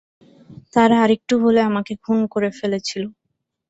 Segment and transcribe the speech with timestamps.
[0.73, 3.03] তারা আরেকটু হলে আমাকে খুন করে ফেলছিল!